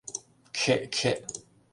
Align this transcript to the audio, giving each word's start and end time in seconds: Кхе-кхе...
Кхе-кхе... 0.55 1.13